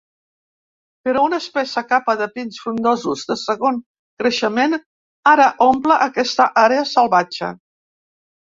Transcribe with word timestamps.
Però 1.07 1.25
una 1.25 1.39
espessa 1.43 1.83
capa 1.91 2.15
de 2.21 2.27
pins 2.37 2.57
frondosos 2.63 3.25
de 3.33 3.37
segon 3.41 3.77
creixement 4.23 4.75
ara 5.35 5.47
omple 5.69 5.99
aquesta 6.09 6.49
àrea 6.67 6.89
salvatge. 6.95 7.53